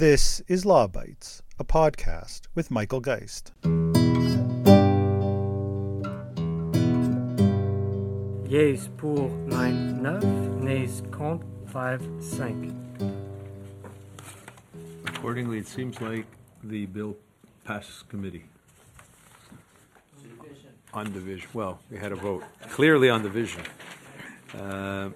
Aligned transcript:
This 0.00 0.40
is 0.48 0.64
Law 0.64 0.88
Bytes, 0.88 1.42
a 1.58 1.64
podcast 1.64 2.46
with 2.54 2.70
Michael 2.70 3.02
Geist. 3.02 3.52
Yeas 8.48 8.88
pour 8.96 9.28
9, 9.28 10.02
9, 10.02 10.64
nays 10.64 11.02
contre 11.10 11.44
5, 11.66 12.00
5. 12.38 12.74
Accordingly, 15.04 15.58
it 15.58 15.68
seems 15.68 16.00
like 16.00 16.24
the 16.64 16.86
bill 16.86 17.14
passes 17.66 18.02
committee. 18.08 18.44
On 20.94 21.12
division, 21.12 21.50
well, 21.52 21.78
we 21.90 21.98
had 21.98 22.12
a 22.12 22.16
vote, 22.16 22.42
clearly 22.70 23.10
on 23.10 23.22
division. 23.22 23.60
Uh, 24.58 25.10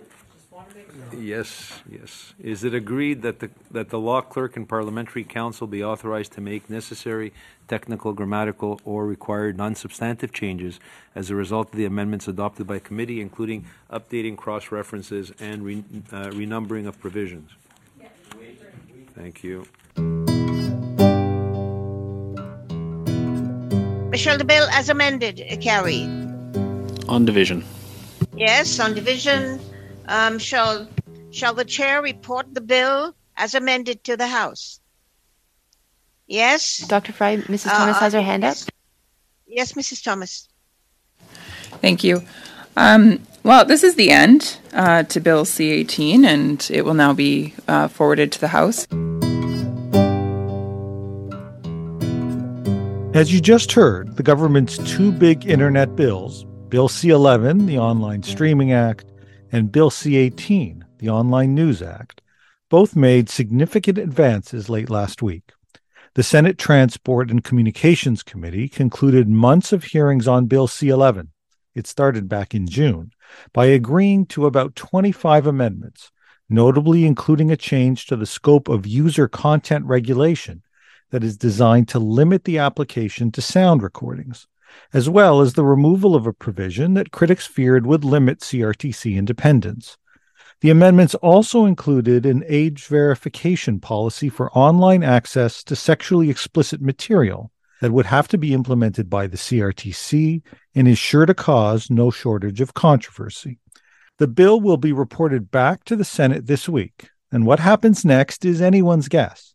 Yes, 1.16 1.80
yes. 1.90 2.34
Is 2.38 2.64
it 2.64 2.74
agreed 2.74 3.22
that 3.22 3.40
the, 3.40 3.50
that 3.70 3.90
the 3.90 3.98
law 3.98 4.20
clerk 4.20 4.56
and 4.56 4.68
parliamentary 4.68 5.24
counsel 5.24 5.66
be 5.66 5.82
authorized 5.82 6.32
to 6.32 6.40
make 6.40 6.68
necessary 6.68 7.32
technical, 7.68 8.12
grammatical, 8.12 8.80
or 8.84 9.06
required 9.06 9.56
non-substantive 9.56 10.32
changes 10.32 10.80
as 11.14 11.30
a 11.30 11.34
result 11.34 11.70
of 11.70 11.76
the 11.76 11.84
amendments 11.84 12.28
adopted 12.28 12.66
by 12.66 12.78
committee, 12.78 13.20
including 13.20 13.64
updating 13.90 14.36
cross-references 14.36 15.32
and 15.40 15.64
re- 15.64 15.84
uh, 16.12 16.28
renumbering 16.30 16.86
of 16.86 16.98
provisions? 17.00 17.50
Thank 19.14 19.44
you. 19.44 19.66
Michelle, 24.10 24.38
the 24.38 24.44
bill 24.44 24.68
as 24.70 24.88
amended, 24.88 25.40
uh, 25.40 25.56
carried. 25.56 26.08
On 27.08 27.24
division. 27.24 27.64
Yes, 28.36 28.78
on 28.80 28.94
division, 28.94 29.60
um, 30.08 30.38
shall, 30.38 30.88
shall 31.30 31.54
the 31.54 31.64
chair 31.64 32.02
report 32.02 32.52
the 32.54 32.60
bill 32.60 33.14
as 33.36 33.54
amended 33.54 34.04
to 34.04 34.16
the 34.16 34.26
House? 34.26 34.80
Yes? 36.26 36.78
Dr. 36.88 37.12
Fry, 37.12 37.36
Mrs. 37.36 37.70
Thomas 37.70 37.96
Uh, 37.96 38.00
has 38.00 38.12
her 38.12 38.22
hand 38.22 38.44
up. 38.44 38.54
yes. 38.54 38.66
Yes, 39.46 39.72
Mrs. 39.72 40.02
Thomas. 40.02 40.48
Thank 41.80 42.02
you. 42.02 42.22
Um, 42.76 43.20
well, 43.42 43.64
this 43.64 43.84
is 43.84 43.94
the 43.96 44.10
end 44.10 44.56
uh, 44.72 45.02
to 45.04 45.20
Bill 45.20 45.44
C 45.44 45.70
18, 45.70 46.24
and 46.24 46.66
it 46.72 46.84
will 46.84 46.94
now 46.94 47.12
be 47.12 47.54
uh, 47.68 47.88
forwarded 47.88 48.32
to 48.32 48.40
the 48.40 48.48
House. 48.48 48.86
As 53.14 53.32
you 53.32 53.40
just 53.40 53.70
heard, 53.72 54.16
the 54.16 54.24
government's 54.24 54.76
two 54.78 55.12
big 55.12 55.46
internet 55.46 55.94
bills, 55.94 56.44
Bill 56.68 56.88
C 56.88 57.10
11, 57.10 57.66
the 57.66 57.78
Online 57.78 58.24
Streaming 58.24 58.72
Act, 58.72 59.04
and 59.54 59.70
Bill 59.70 59.88
C 59.88 60.16
18, 60.16 60.84
the 60.98 61.08
Online 61.08 61.54
News 61.54 61.80
Act, 61.80 62.20
both 62.68 62.96
made 62.96 63.30
significant 63.30 63.98
advances 63.98 64.68
late 64.68 64.90
last 64.90 65.22
week. 65.22 65.52
The 66.14 66.24
Senate 66.24 66.58
Transport 66.58 67.30
and 67.30 67.44
Communications 67.44 68.24
Committee 68.24 68.68
concluded 68.68 69.28
months 69.28 69.72
of 69.72 69.84
hearings 69.84 70.26
on 70.26 70.46
Bill 70.46 70.66
C 70.66 70.88
11. 70.88 71.28
It 71.72 71.86
started 71.86 72.28
back 72.28 72.52
in 72.52 72.66
June 72.66 73.12
by 73.52 73.66
agreeing 73.66 74.26
to 74.26 74.46
about 74.46 74.74
25 74.74 75.46
amendments, 75.46 76.10
notably 76.50 77.06
including 77.06 77.52
a 77.52 77.56
change 77.56 78.06
to 78.06 78.16
the 78.16 78.26
scope 78.26 78.68
of 78.68 78.88
user 78.88 79.28
content 79.28 79.84
regulation 79.86 80.64
that 81.12 81.22
is 81.22 81.36
designed 81.36 81.86
to 81.90 82.00
limit 82.00 82.42
the 82.42 82.58
application 82.58 83.30
to 83.30 83.40
sound 83.40 83.84
recordings, 83.84 84.48
as 84.92 85.08
well 85.08 85.40
as 85.40 85.54
the 85.54 85.64
removal 85.64 86.14
of 86.14 86.26
a 86.26 86.32
provision 86.32 86.94
that 86.94 87.10
critics 87.10 87.46
feared 87.46 87.86
would 87.86 88.04
limit 88.04 88.40
CRTC 88.40 89.16
independence. 89.16 89.96
The 90.60 90.70
amendments 90.70 91.14
also 91.16 91.64
included 91.64 92.24
an 92.24 92.44
age 92.48 92.86
verification 92.86 93.80
policy 93.80 94.28
for 94.28 94.50
online 94.52 95.02
access 95.02 95.62
to 95.64 95.76
sexually 95.76 96.30
explicit 96.30 96.80
material 96.80 97.50
that 97.80 97.92
would 97.92 98.06
have 98.06 98.28
to 98.28 98.38
be 98.38 98.54
implemented 98.54 99.10
by 99.10 99.26
the 99.26 99.36
CRTC 99.36 100.42
and 100.74 100.88
is 100.88 100.98
sure 100.98 101.26
to 101.26 101.34
cause 101.34 101.90
no 101.90 102.10
shortage 102.10 102.60
of 102.60 102.72
controversy. 102.72 103.58
The 104.18 104.28
bill 104.28 104.60
will 104.60 104.76
be 104.76 104.92
reported 104.92 105.50
back 105.50 105.84
to 105.84 105.96
the 105.96 106.04
Senate 106.04 106.46
this 106.46 106.68
week, 106.68 107.10
and 107.32 107.44
what 107.44 107.58
happens 107.58 108.04
next 108.04 108.44
is 108.44 108.62
anyone's 108.62 109.08
guess. 109.08 109.54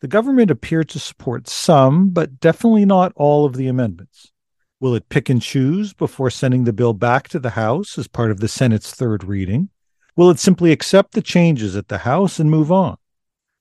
The 0.00 0.08
government 0.08 0.50
appeared 0.50 0.88
to 0.90 0.98
support 0.98 1.48
some, 1.48 2.10
but 2.10 2.40
definitely 2.40 2.86
not 2.86 3.12
all 3.16 3.44
of 3.44 3.54
the 3.54 3.68
amendments. 3.68 4.32
Will 4.80 4.94
it 4.94 5.10
pick 5.10 5.28
and 5.28 5.42
choose 5.42 5.92
before 5.92 6.30
sending 6.30 6.64
the 6.64 6.72
bill 6.72 6.94
back 6.94 7.28
to 7.28 7.38
the 7.38 7.50
House 7.50 7.98
as 7.98 8.08
part 8.08 8.30
of 8.30 8.40
the 8.40 8.48
Senate's 8.48 8.92
third 8.92 9.22
reading? 9.22 9.68
Will 10.16 10.30
it 10.30 10.38
simply 10.38 10.72
accept 10.72 11.12
the 11.12 11.20
changes 11.20 11.76
at 11.76 11.88
the 11.88 11.98
House 11.98 12.40
and 12.40 12.50
move 12.50 12.72
on? 12.72 12.96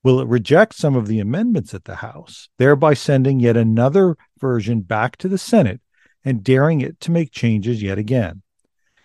Will 0.02 0.22
it 0.22 0.30
reject 0.30 0.76
some 0.76 0.96
of 0.96 1.08
the 1.08 1.20
amendments 1.20 1.74
at 1.74 1.84
the 1.84 1.98
House, 1.98 2.48
thereby 2.58 2.94
sending 2.94 3.42
yet 3.42 3.58
another 3.58 4.16
version 4.40 4.80
back 4.80 5.18
to 5.18 5.28
the 5.28 5.38
Senate 5.38 5.82
and 6.24 6.42
daring 6.42 6.80
it 6.80 7.02
to 7.02 7.12
make 7.12 7.32
changes 7.32 7.84
yet 7.84 7.98
again? 7.98 8.42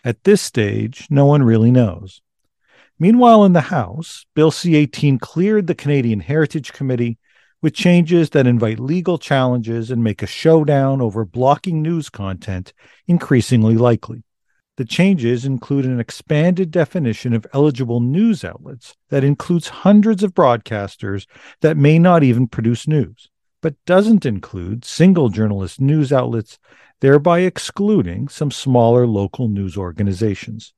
At 0.05 0.23
this 0.23 0.41
stage, 0.41 1.09
no 1.11 1.27
one 1.27 1.43
really 1.43 1.73
knows. 1.73 2.23
Meanwhile, 2.97 3.45
in 3.45 3.55
the 3.55 3.61
House, 3.61 4.25
Bill 4.37 4.53
C 4.53 4.77
18 4.77 5.19
cleared 5.19 5.67
the 5.67 5.75
Canadian 5.75 6.21
Heritage 6.21 6.73
Committee 6.73 7.19
with 7.65 7.73
changes 7.73 8.29
that 8.29 8.47
invite 8.47 8.79
legal 8.79 9.17
challenges 9.17 9.91
and 9.91 10.05
make 10.05 10.23
a 10.23 10.27
showdown 10.27 11.01
over 11.01 11.25
blocking 11.25 11.81
news 11.81 12.11
content 12.11 12.75
increasingly 13.07 13.75
likely. 13.75 14.23
The 14.77 14.85
changes 14.85 15.47
include 15.47 15.87
an 15.87 15.99
expanded 15.99 16.71
definition 16.71 17.33
of 17.33 17.47
eligible 17.55 18.01
news 18.01 18.45
outlets 18.45 18.95
that 19.09 19.25
includes 19.25 19.69
hundreds 19.69 20.23
of 20.23 20.35
broadcasters 20.35 21.25
that 21.63 21.79
may 21.79 21.99
not 21.99 22.23
even 22.23 22.49
produce 22.49 22.87
news, 22.87 23.31
but 23.63 23.83
doesn't 23.87 24.27
include 24.27 24.85
single 24.85 25.31
journalist 25.31 25.81
news 25.81 26.13
outlets, 26.13 26.59
thereby 27.01 27.39
excluding 27.39 28.29
some 28.29 28.51
smaller 28.51 29.07
local 29.07 29.49
news 29.49 29.79
organizations. 29.79 30.75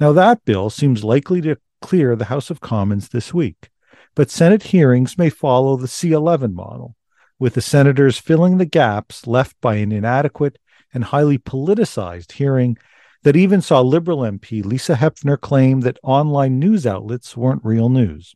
Now, 0.00 0.10
that 0.14 0.44
bill 0.44 0.70
seems 0.70 1.04
likely 1.04 1.40
to 1.42 1.58
clear 1.80 2.16
the 2.16 2.24
House 2.24 2.50
of 2.50 2.60
Commons 2.60 3.10
this 3.10 3.32
week, 3.32 3.70
but 4.16 4.30
Senate 4.30 4.64
hearings 4.64 5.18
may 5.18 5.28
follow 5.30 5.76
the 5.76 5.86
C11 5.86 6.54
model, 6.54 6.96
with 7.38 7.54
the 7.54 7.60
senators 7.60 8.18
filling 8.18 8.56
the 8.56 8.64
gaps 8.64 9.26
left 9.26 9.60
by 9.60 9.76
an 9.76 9.92
inadequate 9.92 10.58
and 10.92 11.04
highly 11.04 11.36
politicized 11.38 12.32
hearing 12.32 12.78
that 13.22 13.36
even 13.36 13.60
saw 13.60 13.80
Liberal 13.80 14.20
MP 14.20 14.64
Lisa 14.64 14.94
Hepfner 14.94 15.38
claim 15.38 15.82
that 15.82 15.98
online 16.02 16.58
news 16.58 16.86
outlets 16.86 17.36
weren't 17.36 17.64
real 17.64 17.90
news. 17.90 18.34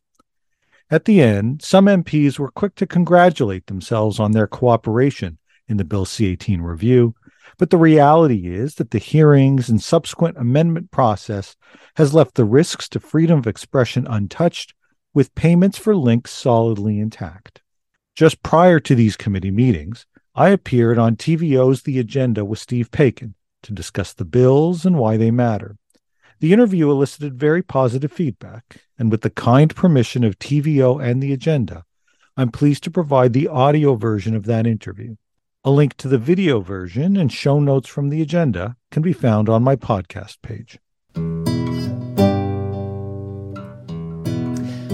At 0.91 1.05
the 1.05 1.19
end, 1.19 1.63
some 1.63 1.85
MPs 1.87 2.37
were 2.37 2.51
quick 2.51 2.75
to 2.75 2.85
congratulate 2.85 3.65
themselves 3.65 4.19
on 4.19 4.33
their 4.33 4.47
cooperation 4.47 5.39
in 5.67 5.77
the 5.77 5.85
Bill 5.85 6.05
C 6.05 6.27
18 6.27 6.61
review, 6.61 7.15
but 7.57 7.71
the 7.71 7.77
reality 7.77 8.53
is 8.53 8.75
that 8.75 8.91
the 8.91 8.99
hearings 8.99 9.67
and 9.67 9.81
subsequent 9.81 10.37
amendment 10.37 10.91
process 10.91 11.55
has 11.95 12.13
left 12.13 12.35
the 12.35 12.45
risks 12.45 12.87
to 12.89 12.99
freedom 12.99 13.39
of 13.39 13.47
expression 13.47 14.05
untouched, 14.07 14.75
with 15.13 15.35
payments 15.35 15.77
for 15.77 15.95
links 15.95 16.31
solidly 16.31 16.99
intact. 16.99 17.61
Just 18.15 18.43
prior 18.43 18.79
to 18.79 18.95
these 18.95 19.17
committee 19.17 19.51
meetings, 19.51 20.05
I 20.35 20.49
appeared 20.49 20.97
on 20.97 21.15
TVO's 21.15 21.83
The 21.83 21.99
Agenda 21.99 22.45
with 22.45 22.59
Steve 22.59 22.91
Paikin 22.91 23.33
to 23.63 23.73
discuss 23.73 24.13
the 24.13 24.25
bills 24.25 24.85
and 24.85 24.97
why 24.97 25.17
they 25.17 25.31
matter. 25.31 25.77
The 26.39 26.53
interview 26.53 26.89
elicited 26.89 27.39
very 27.39 27.61
positive 27.61 28.11
feedback, 28.11 28.77
and 28.97 29.11
with 29.11 29.21
the 29.21 29.29
kind 29.29 29.75
permission 29.75 30.23
of 30.23 30.39
TVO 30.39 31.03
and 31.03 31.21
The 31.21 31.33
Agenda, 31.33 31.83
I'm 32.37 32.49
pleased 32.49 32.83
to 32.85 32.91
provide 32.91 33.33
the 33.33 33.47
audio 33.47 33.95
version 33.95 34.35
of 34.35 34.45
that 34.45 34.65
interview. 34.65 35.15
A 35.63 35.69
link 35.69 35.95
to 35.97 36.07
the 36.07 36.17
video 36.17 36.59
version 36.61 37.15
and 37.15 37.31
show 37.31 37.59
notes 37.59 37.87
from 37.87 38.09
the 38.09 38.21
agenda 38.21 38.77
can 38.89 39.03
be 39.03 39.13
found 39.13 39.47
on 39.47 39.61
my 39.61 39.75
podcast 39.75 40.41
page. 40.41 40.79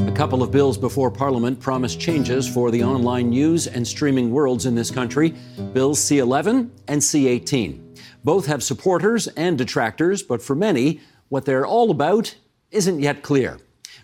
A 0.06 0.12
couple 0.12 0.44
of 0.44 0.52
bills 0.52 0.78
before 0.78 1.10
Parliament 1.10 1.60
promise 1.60 1.96
changes 1.96 2.48
for 2.48 2.70
the 2.70 2.84
online 2.84 3.32
news 3.32 3.66
and 3.66 3.86
streaming 3.88 4.30
worlds 4.30 4.68
in 4.68 4.76
this 4.76 4.92
country 4.92 5.34
Bills 5.74 6.00
C 6.00 6.20
11 6.20 6.72
and 6.88 7.04
C 7.04 7.28
18. 7.28 7.96
Both 8.24 8.46
have 8.46 8.62
supporters 8.62 9.28
and 9.30 9.58
detractors, 9.58 10.22
but 10.22 10.44
for 10.44 10.56
many, 10.56 11.02
what 11.30 11.46
they're 11.46 11.66
all 11.66 11.90
about 11.90 12.36
isn't 12.70 13.00
yet 13.00 13.24
clear. 13.24 13.60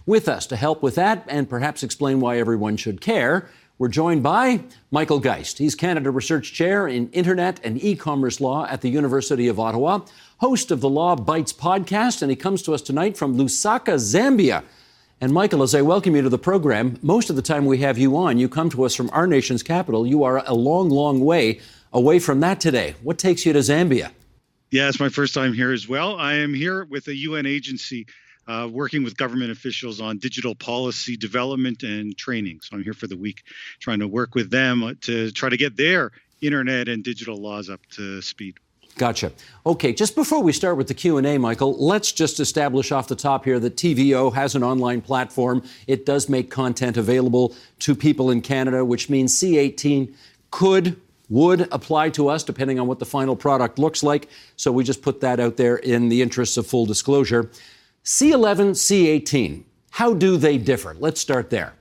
With 0.07 0.27
us 0.27 0.47
to 0.47 0.55
help 0.55 0.81
with 0.81 0.95
that 0.95 1.25
and 1.27 1.47
perhaps 1.47 1.83
explain 1.83 2.19
why 2.19 2.39
everyone 2.39 2.75
should 2.75 2.99
care, 2.99 3.47
we're 3.77 3.87
joined 3.87 4.23
by 4.23 4.63
Michael 4.89 5.19
Geist. 5.19 5.59
He's 5.59 5.75
Canada 5.75 6.09
Research 6.09 6.53
Chair 6.53 6.87
in 6.87 7.11
Internet 7.11 7.59
and 7.63 7.83
E-commerce 7.83 8.41
Law 8.41 8.65
at 8.65 8.81
the 8.81 8.89
University 8.89 9.47
of 9.47 9.59
Ottawa, 9.59 9.99
host 10.39 10.71
of 10.71 10.81
the 10.81 10.89
Law 10.89 11.15
Bytes 11.15 11.53
podcast, 11.53 12.23
and 12.23 12.31
he 12.31 12.35
comes 12.35 12.63
to 12.63 12.73
us 12.73 12.81
tonight 12.81 13.15
from 13.15 13.37
Lusaka, 13.37 13.95
Zambia. 13.95 14.63
And 15.23 15.31
Michael, 15.31 15.63
as 15.63 15.73
I 15.73 15.81
welcome 15.81 16.17
you 16.17 16.21
to 16.21 16.27
the 16.27 16.37
program, 16.37 16.99
most 17.01 17.29
of 17.29 17.37
the 17.37 17.41
time 17.41 17.65
we 17.65 17.77
have 17.77 17.97
you 17.97 18.17
on, 18.17 18.37
you 18.37 18.49
come 18.49 18.69
to 18.71 18.83
us 18.83 18.93
from 18.93 19.09
our 19.13 19.25
nation's 19.25 19.63
capital. 19.63 20.05
You 20.05 20.25
are 20.25 20.43
a 20.45 20.53
long, 20.53 20.89
long 20.89 21.21
way 21.21 21.61
away 21.93 22.19
from 22.19 22.41
that 22.41 22.59
today. 22.59 22.95
What 23.03 23.19
takes 23.19 23.45
you 23.45 23.53
to 23.53 23.59
Zambia? 23.59 24.11
Yeah, 24.69 24.89
it's 24.89 24.99
my 24.99 25.07
first 25.07 25.33
time 25.33 25.53
here 25.53 25.71
as 25.71 25.87
well. 25.87 26.17
I 26.19 26.33
am 26.33 26.53
here 26.53 26.83
with 26.83 27.07
a 27.07 27.15
UN 27.15 27.45
agency 27.45 28.05
uh, 28.49 28.67
working 28.69 29.01
with 29.01 29.15
government 29.15 29.49
officials 29.49 30.01
on 30.01 30.17
digital 30.17 30.55
policy 30.55 31.15
development 31.15 31.83
and 31.83 32.17
training. 32.17 32.59
So 32.61 32.75
I'm 32.75 32.83
here 32.83 32.91
for 32.91 33.07
the 33.07 33.15
week 33.15 33.43
trying 33.79 33.99
to 33.99 34.09
work 34.09 34.35
with 34.35 34.51
them 34.51 34.97
to 35.03 35.31
try 35.31 35.47
to 35.47 35.55
get 35.55 35.77
their 35.77 36.11
internet 36.41 36.89
and 36.89 37.01
digital 37.01 37.37
laws 37.37 37.69
up 37.69 37.79
to 37.91 38.21
speed. 38.21 38.55
Gotcha. 38.95 39.31
Okay, 39.65 39.91
just 39.91 40.15
before 40.15 40.43
we 40.43 40.51
start 40.51 40.77
with 40.77 40.87
the 40.87 40.93
Q&A, 40.93 41.37
Michael, 41.39 41.75
let's 41.83 42.11
just 42.11 42.39
establish 42.39 42.91
off 42.91 43.07
the 43.07 43.15
top 43.15 43.43
here 43.43 43.59
that 43.59 43.75
TVO 43.75 44.31
has 44.33 44.53
an 44.53 44.63
online 44.63 45.01
platform. 45.01 45.63
It 45.87 46.05
does 46.05 46.29
make 46.29 46.51
content 46.51 46.97
available 46.97 47.55
to 47.79 47.95
people 47.95 48.29
in 48.29 48.41
Canada, 48.41 48.85
which 48.85 49.09
means 49.09 49.35
C18 49.35 50.13
could 50.51 50.95
would 51.29 51.61
apply 51.71 52.09
to 52.11 52.27
us 52.27 52.43
depending 52.43 52.79
on 52.79 52.85
what 52.85 52.99
the 52.99 53.05
final 53.05 53.35
product 53.35 53.79
looks 53.79 54.03
like. 54.03 54.29
So 54.55 54.71
we 54.71 54.83
just 54.83 55.01
put 55.01 55.21
that 55.21 55.39
out 55.39 55.57
there 55.57 55.77
in 55.77 56.09
the 56.09 56.21
interests 56.21 56.57
of 56.57 56.67
full 56.67 56.85
disclosure. 56.85 57.49
C11, 58.03 58.71
C18, 58.71 59.63
how 59.91 60.13
do 60.13 60.37
they 60.37 60.57
differ? 60.57 60.95
Let's 60.99 61.21
start 61.21 61.49
there. 61.49 61.73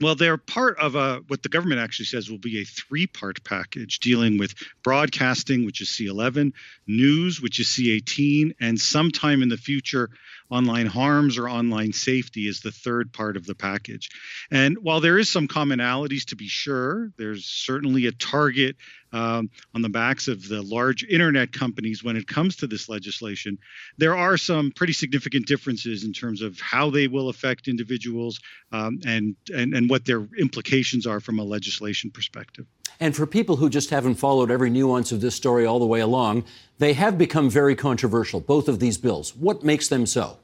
Well, 0.00 0.14
they're 0.14 0.36
part 0.36 0.78
of 0.78 0.94
a 0.94 1.20
what 1.26 1.42
the 1.42 1.48
government 1.48 1.80
actually 1.80 2.06
says 2.06 2.30
will 2.30 2.38
be 2.38 2.60
a 2.60 2.64
three-part 2.64 3.42
package 3.42 3.98
dealing 3.98 4.38
with 4.38 4.54
broadcasting, 4.84 5.64
which 5.64 5.80
is 5.80 5.88
C11, 5.88 6.52
news, 6.86 7.40
which 7.40 7.58
is 7.58 7.66
C18, 7.66 8.52
and 8.60 8.80
sometime 8.80 9.42
in 9.42 9.48
the 9.48 9.56
future, 9.56 10.10
online 10.50 10.86
harms 10.86 11.38
or 11.38 11.48
online 11.48 11.92
safety 11.92 12.48
is 12.48 12.60
the 12.60 12.70
third 12.70 13.12
part 13.12 13.36
of 13.36 13.46
the 13.46 13.54
package. 13.54 14.10
And 14.50 14.78
while 14.78 15.00
there 15.00 15.18
is 15.18 15.28
some 15.28 15.48
commonalities 15.48 16.26
to 16.26 16.36
be 16.36 16.48
sure, 16.48 17.12
there's 17.18 17.44
certainly 17.44 18.06
a 18.06 18.12
target 18.12 18.76
um, 19.12 19.50
on 19.74 19.82
the 19.82 19.88
backs 19.88 20.28
of 20.28 20.48
the 20.48 20.62
large 20.62 21.04
internet 21.04 21.52
companies 21.52 22.04
when 22.04 22.16
it 22.16 22.26
comes 22.26 22.56
to 22.56 22.66
this 22.66 22.88
legislation. 22.88 23.58
There 23.96 24.16
are 24.16 24.36
some 24.36 24.70
pretty 24.70 24.92
significant 24.92 25.46
differences 25.46 26.04
in 26.04 26.12
terms 26.12 26.42
of 26.42 26.58
how 26.60 26.90
they 26.90 27.08
will 27.08 27.28
affect 27.28 27.68
individuals 27.68 28.40
um, 28.72 29.00
and, 29.06 29.36
and, 29.54 29.74
and 29.74 29.88
what 29.88 30.04
their 30.04 30.26
implications 30.38 31.06
are 31.06 31.20
from 31.20 31.38
a 31.38 31.44
legislation 31.44 32.10
perspective. 32.10 32.66
And 33.00 33.14
for 33.14 33.26
people 33.26 33.56
who 33.56 33.70
just 33.70 33.90
haven't 33.90 34.16
followed 34.16 34.50
every 34.50 34.70
nuance 34.70 35.12
of 35.12 35.20
this 35.20 35.34
story 35.34 35.64
all 35.64 35.78
the 35.78 35.86
way 35.86 36.00
along, 36.00 36.44
they 36.78 36.94
have 36.94 37.16
become 37.16 37.48
very 37.48 37.76
controversial, 37.76 38.40
both 38.40 38.68
of 38.68 38.80
these 38.80 38.98
bills. 38.98 39.36
What 39.36 39.62
makes 39.62 39.88
them 39.88 40.04
so? 40.06 40.38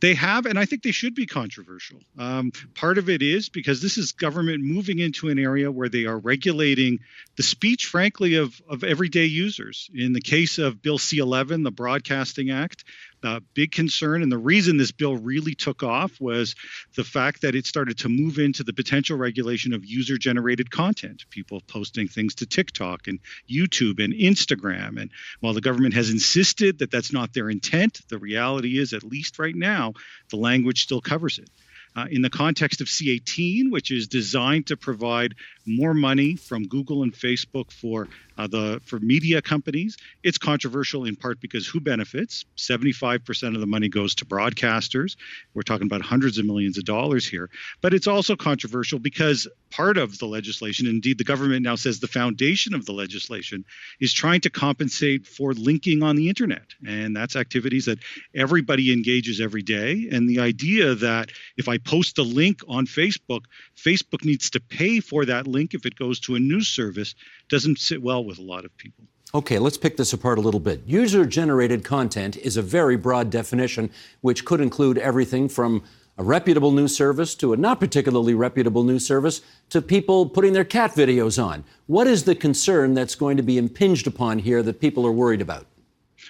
They 0.00 0.14
have, 0.14 0.44
and 0.44 0.58
I 0.58 0.66
think 0.66 0.82
they 0.82 0.90
should 0.90 1.14
be 1.14 1.24
controversial. 1.24 2.00
Um, 2.18 2.52
part 2.74 2.98
of 2.98 3.08
it 3.08 3.22
is 3.22 3.48
because 3.48 3.80
this 3.80 3.96
is 3.96 4.12
government 4.12 4.62
moving 4.62 4.98
into 4.98 5.28
an 5.28 5.38
area 5.38 5.72
where 5.72 5.88
they 5.88 6.04
are 6.04 6.18
regulating 6.18 7.00
the 7.36 7.42
speech, 7.42 7.86
frankly, 7.86 8.34
of, 8.34 8.60
of 8.68 8.84
everyday 8.84 9.24
users. 9.24 9.88
In 9.94 10.12
the 10.12 10.20
case 10.20 10.58
of 10.58 10.82
Bill 10.82 10.98
C 10.98 11.18
11, 11.18 11.62
the 11.62 11.70
Broadcasting 11.70 12.50
Act, 12.50 12.84
uh, 13.22 13.40
big 13.54 13.72
concern. 13.72 14.22
And 14.22 14.30
the 14.30 14.38
reason 14.38 14.76
this 14.76 14.92
bill 14.92 15.16
really 15.16 15.54
took 15.54 15.82
off 15.82 16.20
was 16.20 16.54
the 16.96 17.04
fact 17.04 17.42
that 17.42 17.54
it 17.54 17.66
started 17.66 17.98
to 17.98 18.08
move 18.08 18.38
into 18.38 18.62
the 18.62 18.72
potential 18.72 19.16
regulation 19.16 19.72
of 19.72 19.84
user 19.84 20.18
generated 20.18 20.70
content, 20.70 21.24
people 21.30 21.60
posting 21.66 22.08
things 22.08 22.34
to 22.36 22.46
TikTok 22.46 23.08
and 23.08 23.18
YouTube 23.50 24.02
and 24.02 24.12
Instagram. 24.14 25.00
And 25.00 25.10
while 25.40 25.54
the 25.54 25.60
government 25.60 25.94
has 25.94 26.10
insisted 26.10 26.78
that 26.78 26.90
that's 26.90 27.12
not 27.12 27.32
their 27.32 27.50
intent, 27.50 28.00
the 28.08 28.18
reality 28.18 28.78
is, 28.78 28.92
at 28.92 29.02
least 29.02 29.38
right 29.38 29.56
now, 29.56 29.92
the 30.30 30.36
language 30.36 30.82
still 30.82 31.00
covers 31.00 31.38
it. 31.38 31.50
Uh, 31.96 32.04
in 32.10 32.20
the 32.20 32.28
context 32.28 32.82
of 32.82 32.88
C18, 32.88 33.70
which 33.70 33.90
is 33.90 34.06
designed 34.06 34.66
to 34.66 34.76
provide 34.76 35.34
more 35.66 35.94
money 35.94 36.36
from 36.36 36.68
Google 36.68 37.02
and 37.02 37.12
Facebook 37.12 37.70
for 37.72 38.08
uh, 38.38 38.46
the 38.46 38.80
for 38.84 38.98
media 39.00 39.40
companies. 39.42 39.96
It's 40.22 40.38
controversial 40.38 41.04
in 41.04 41.16
part 41.16 41.40
because 41.40 41.66
who 41.66 41.80
benefits? 41.80 42.44
75% 42.56 43.54
of 43.54 43.60
the 43.60 43.66
money 43.66 43.88
goes 43.88 44.14
to 44.16 44.26
broadcasters. 44.26 45.16
We're 45.54 45.62
talking 45.62 45.86
about 45.86 46.02
hundreds 46.02 46.38
of 46.38 46.44
millions 46.44 46.78
of 46.78 46.84
dollars 46.84 47.26
here. 47.26 47.50
But 47.80 47.94
it's 47.94 48.06
also 48.06 48.36
controversial 48.36 48.98
because 48.98 49.48
part 49.70 49.96
of 49.96 50.18
the 50.18 50.26
legislation, 50.26 50.86
indeed 50.86 51.18
the 51.18 51.24
government 51.24 51.62
now 51.62 51.76
says 51.76 51.98
the 51.98 52.08
foundation 52.08 52.74
of 52.74 52.86
the 52.86 52.92
legislation 52.92 53.64
is 54.00 54.12
trying 54.12 54.40
to 54.42 54.50
compensate 54.50 55.26
for 55.26 55.52
linking 55.52 56.02
on 56.02 56.16
the 56.16 56.28
internet. 56.28 56.74
And 56.86 57.16
that's 57.16 57.36
activities 57.36 57.86
that 57.86 57.98
everybody 58.34 58.92
engages 58.92 59.40
every 59.40 59.62
day. 59.62 60.08
And 60.12 60.28
the 60.28 60.40
idea 60.40 60.94
that 60.96 61.30
if 61.56 61.68
I 61.68 61.78
post 61.86 62.18
a 62.18 62.22
link 62.22 62.60
on 62.68 62.86
Facebook, 62.86 63.44
Facebook 63.76 64.24
needs 64.24 64.50
to 64.50 64.60
pay 64.60 65.00
for 65.00 65.24
that 65.24 65.46
link 65.46 65.72
if 65.72 65.86
it 65.86 65.96
goes 65.96 66.20
to 66.20 66.34
a 66.34 66.38
news 66.38 66.68
service 66.68 67.14
doesn't 67.48 67.78
sit 67.78 68.02
well 68.02 68.24
with 68.24 68.38
a 68.38 68.42
lot 68.42 68.64
of 68.64 68.76
people. 68.76 69.04
Okay, 69.34 69.58
let's 69.58 69.78
pick 69.78 69.96
this 69.96 70.12
apart 70.12 70.38
a 70.38 70.40
little 70.40 70.60
bit. 70.60 70.82
User 70.86 71.24
generated 71.26 71.84
content 71.84 72.36
is 72.36 72.56
a 72.56 72.62
very 72.62 72.96
broad 72.96 73.30
definition, 73.30 73.90
which 74.20 74.44
could 74.44 74.60
include 74.60 74.98
everything 74.98 75.48
from 75.48 75.82
a 76.18 76.24
reputable 76.24 76.72
news 76.72 76.96
service 76.96 77.34
to 77.34 77.52
a 77.52 77.56
not 77.56 77.78
particularly 77.78 78.34
reputable 78.34 78.84
news 78.84 79.06
service 79.06 79.42
to 79.68 79.82
people 79.82 80.28
putting 80.28 80.52
their 80.52 80.64
cat 80.64 80.92
videos 80.92 81.42
on. 81.42 81.64
What 81.86 82.06
is 82.06 82.24
the 82.24 82.34
concern 82.34 82.94
that's 82.94 83.14
going 83.14 83.36
to 83.36 83.42
be 83.42 83.58
impinged 83.58 84.06
upon 84.06 84.38
here 84.38 84.62
that 84.62 84.80
people 84.80 85.06
are 85.06 85.12
worried 85.12 85.42
about? 85.42 85.66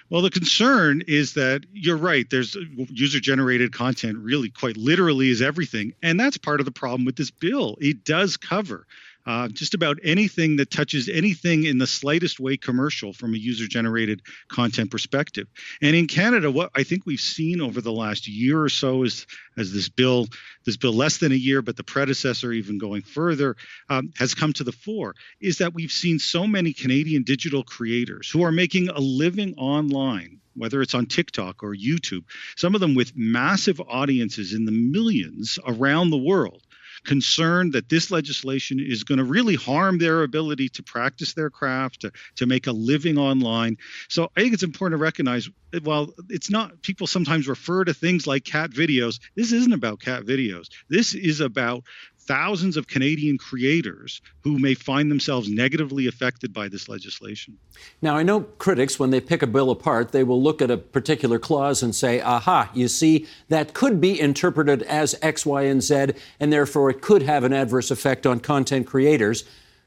Well, 0.09 0.23
the 0.23 0.31
concern 0.31 1.03
is 1.09 1.35
that 1.35 1.65
you're 1.73 1.97
right. 1.97 2.29
There's 2.31 2.57
user 2.89 3.19
generated 3.19 3.73
content, 3.73 4.19
really, 4.19 4.51
quite 4.51 4.77
literally, 4.77 5.31
is 5.31 5.43
everything. 5.43 5.95
And 6.03 6.19
that's 6.19 6.39
part 6.39 6.61
of 6.61 6.67
the 6.67 6.73
problem 6.73 7.05
with 7.05 7.17
this 7.17 7.31
bill. 7.31 7.77
It 7.81 8.05
does 8.05 8.37
cover 8.37 8.87
uh, 9.27 9.49
just 9.49 9.75
about 9.75 9.99
anything 10.05 10.57
that 10.57 10.71
touches 10.71 11.09
anything 11.09 11.65
in 11.65 11.79
the 11.79 11.87
slightest 11.87 12.39
way 12.39 12.57
commercial 12.57 13.13
from 13.13 13.35
a 13.35 13.39
user 13.39 13.67
generated 13.67 14.23
content 14.49 14.91
perspective. 14.91 15.49
And 15.83 15.97
in 15.97 16.07
Canada, 16.07 16.51
what 16.51 16.71
I 16.75 16.85
think 16.85 17.07
we've 17.07 17.21
seen 17.21 17.61
over 17.61 17.81
the 17.81 17.93
last 17.93 18.29
year 18.29 18.63
or 18.63 18.69
so 18.69 19.03
is 19.03 19.27
as 19.57 19.73
this 19.73 19.89
bill, 19.89 20.29
this 20.65 20.77
bill 20.77 20.93
less 20.93 21.19
than 21.19 21.33
a 21.33 21.37
year, 21.37 21.63
but 21.63 21.77
the 21.77 21.85
predecessor 21.85 22.53
even 22.53 22.79
going 22.79 23.03
further, 23.03 23.57
um, 23.89 24.13
has 24.17 24.35
come 24.35 24.53
to 24.55 24.65
the 24.65 24.73
fore, 24.73 25.15
is 25.41 25.59
that 25.59 25.75
we've 25.75 25.93
seen 25.93 26.19
so 26.19 26.47
many 26.47 26.73
Canadian 26.73 27.23
digital 27.23 27.63
creators 27.63 28.31
who 28.31 28.45
are 28.45 28.53
making 28.53 28.89
a 28.89 28.99
living 28.99 29.55
online 29.57 30.41
whether 30.57 30.81
it's 30.83 30.95
on 30.95 31.07
TikTok 31.07 31.63
or 31.63 31.75
YouTube, 31.75 32.25
some 32.57 32.75
of 32.75 32.81
them 32.81 32.95
with 32.95 33.13
massive 33.15 33.81
audiences 33.81 34.53
in 34.53 34.65
the 34.65 34.73
millions 34.73 35.59
around 35.67 36.11
the 36.11 36.17
world, 36.17 36.63
concerned 37.07 37.73
that 37.73 37.89
this 37.89 38.11
legislation 38.11 38.79
is 38.81 39.05
going 39.05 39.19
to 39.19 39.25
really 39.25 39.55
harm 39.55 39.99
their 39.99 40.23
ability 40.23 40.69
to 40.71 40.83
practice 40.83 41.35
their 41.35 41.51
craft, 41.51 42.01
to, 42.03 42.13
to 42.37 42.47
make 42.47 42.67
a 42.67 42.73
living 42.73 43.17
online. 43.17 43.77
So 44.09 44.31
I 44.37 44.43
think 44.43 44.53
it's 44.53 44.63
important 44.63 44.99
to 44.99 45.03
recognize 45.03 45.49
while 45.83 46.13
it's 46.29 46.51
not, 46.51 46.83
people 46.83 47.07
sometimes 47.07 47.49
refer 47.49 47.85
to 47.85 47.95
things 47.95 48.27
like 48.27 48.45
cat 48.45 48.71
videos. 48.71 49.21
This 49.35 49.53
isn't 49.53 49.73
about 49.73 50.01
cat 50.01 50.25
videos. 50.25 50.69
This 50.89 51.15
is 51.15 51.41
about 51.41 51.85
thousands 52.27 52.77
of 52.77 52.89
Canadian 52.89 53.39
creators 53.39 54.21
who 54.41 54.59
may 54.59 54.75
find 54.75 55.11
themselves 55.11 55.49
negatively 55.49 56.07
affected 56.07 56.53
by 56.53 56.69
this 56.69 56.89
legislation. 56.89 57.57
Now, 58.03 58.17
I 58.17 58.23
know 58.23 58.41
critics, 58.41 58.99
when 58.99 59.11
they 59.11 59.21
pick 59.21 59.43
a 59.43 59.47
bill 59.47 59.71
apart, 59.71 60.13
they 60.13 60.25
will 60.25 60.43
look 60.43 60.61
at 60.61 60.71
a 60.71 60.77
particular 60.77 61.39
clause 61.39 61.83
and 61.83 61.95
say, 61.95 62.21
aha, 62.21 62.71
you 62.75 62.89
see, 62.89 63.27
that 63.49 63.75
could 63.75 64.01
be 64.01 64.21
interpreted 64.21 64.83
as 64.83 65.15
X, 65.23 65.47
Y, 65.47 65.63
and 65.63 65.83
Z, 65.83 66.09
and 66.41 66.53
therefore 66.53 66.91
it 66.91 67.01
could 67.01 67.23
have 67.23 67.45
an 67.45 67.53
adverse 67.53 67.91
effect 67.91 68.27
on 68.27 68.41
content 68.41 68.87
creators. 68.87 69.45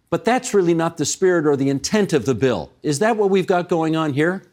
But 0.10 0.26
that's 0.26 0.54
really 0.54 0.74
not 0.74 0.98
the 0.98 1.06
spirit 1.06 1.46
or 1.46 1.56
the 1.56 1.70
intent 1.70 2.14
of 2.14 2.26
the 2.26 2.34
bill. 2.34 2.72
Is 2.82 3.00
that 3.00 3.18
what 3.18 3.30
we've 3.30 3.46
got 3.46 3.70
going 3.70 3.96
on 3.96 4.14
here? 4.14 4.44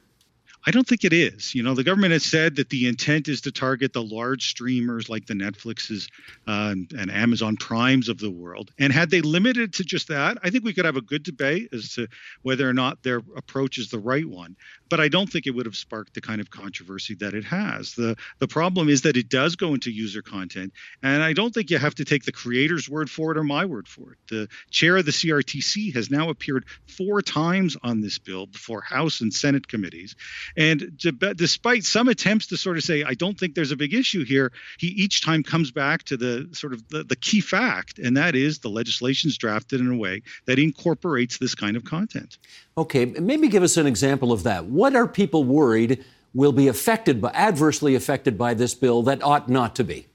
I 0.68 0.73
don't 0.73 0.87
think 0.87 1.04
it 1.04 1.12
is. 1.12 1.54
You 1.54 1.62
know, 1.62 1.75
the 1.75 1.85
government 1.85 2.12
has 2.12 2.25
said 2.25 2.56
that 2.56 2.70
the 2.70 2.88
intent 2.88 3.28
is 3.28 3.42
to 3.42 3.52
target 3.52 3.92
the 3.92 4.02
large 4.02 4.49
streamers 4.49 5.08
like 5.08 5.25
the 5.26 5.35
Netflixes 5.35 6.08
uh, 6.49 6.75
and 6.99 7.08
Amazon 7.08 7.56
Primes 7.56 8.08
of 8.08 8.18
the 8.18 8.32
world. 8.32 8.73
And 8.76 8.92
had 8.92 9.08
they 9.11 9.20
limited 9.20 9.75
to 9.75 9.85
just 9.85 10.08
that, 10.08 10.38
I 10.42 10.50
think 10.50 10.64
we 10.64 10.75
could 10.75 10.85
have 10.85 10.96
a 10.96 11.02
good 11.02 11.23
debate 11.23 11.68
as 11.73 11.92
to 11.94 12.08
whether 12.42 12.68
or 12.68 12.73
not 12.73 13.04
their 13.04 13.23
approach 13.37 13.78
is 13.78 13.90
the 13.90 14.00
right 14.00 14.28
one. 14.28 14.56
But 14.88 14.99
I 14.99 15.06
don't 15.06 15.30
think 15.30 15.46
it 15.46 15.52
would 15.52 15.66
have 15.66 15.76
sparked 15.76 16.14
the 16.14 16.20
kind 16.20 16.40
of 16.40 16.50
controversy 16.50 17.14
that 17.16 17.35
it 17.35 17.44
has. 17.44 17.94
The 17.94 18.16
the 18.38 18.49
problem 18.49 18.88
is 18.88 19.02
that 19.02 19.16
it 19.16 19.28
does 19.28 19.56
go 19.56 19.75
into 19.75 19.90
user 19.90 20.23
content, 20.23 20.73
and 21.02 21.23
I 21.23 21.32
don't 21.32 21.52
think 21.52 21.70
you 21.70 21.78
have 21.78 21.96
to 21.96 22.04
take 22.04 22.25
the 22.25 22.32
creator's 22.32 22.88
word 22.88 23.11
for 23.11 23.32
it 23.32 23.38
or 23.38 23.42
my 23.42 23.64
word 23.64 23.88
for 23.88 24.12
it. 24.12 24.18
The 24.28 24.49
chair 24.70 24.96
of 24.96 25.04
the 25.04 25.11
CRTC 25.11 25.94
has 25.94 26.11
now 26.11 26.30
appeared 26.30 26.66
four 26.87 27.20
times 27.20 27.76
on 27.82 28.00
this 28.00 28.18
bill 28.18 28.46
before 28.46 28.80
House 28.80 29.20
and 29.20 29.35
Senate 29.35 29.66
committees 29.66 30.14
and 30.56 30.98
despite 31.36 31.84
some 31.84 32.08
attempts 32.08 32.46
to 32.48 32.56
sort 32.56 32.76
of 32.76 32.82
say, 32.82 33.02
I 33.02 33.14
don't 33.14 33.38
think 33.38 33.54
there's 33.54 33.72
a 33.72 33.76
big 33.76 33.94
issue 33.94 34.25
here, 34.25 34.52
he 34.78 34.88
each 34.88 35.22
time 35.22 35.42
comes 35.42 35.70
back 35.70 36.04
to 36.04 36.16
the 36.16 36.48
sort 36.52 36.72
of 36.72 36.88
the, 36.88 37.04
the 37.04 37.16
key 37.16 37.40
fact, 37.40 37.98
and 37.98 38.16
that 38.16 38.34
is 38.34 38.60
the 38.60 38.70
legislation 38.70 39.28
is 39.28 39.36
drafted 39.36 39.80
in 39.80 39.90
a 39.90 39.96
way 39.96 40.22
that 40.46 40.58
incorporates 40.58 41.38
this 41.38 41.54
kind 41.54 41.76
of 41.76 41.84
content. 41.84 42.38
Okay, 42.78 43.06
maybe 43.06 43.48
give 43.48 43.62
us 43.62 43.76
an 43.76 43.86
example 43.86 44.32
of 44.32 44.42
that. 44.44 44.66
What 44.66 44.96
are 44.96 45.06
people 45.06 45.44
worried 45.44 46.04
will 46.34 46.52
be 46.52 46.68
affected 46.68 47.20
by 47.20 47.30
adversely 47.32 47.94
affected 47.94 48.36
by 48.36 48.54
this 48.54 48.75
bill 48.75 49.02
that 49.02 49.22
ought 49.22 49.48
not 49.48 49.75
to 49.76 49.84
be? 49.84 50.06